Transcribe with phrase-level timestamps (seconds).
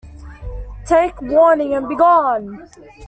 [0.83, 2.67] Take warning and begone!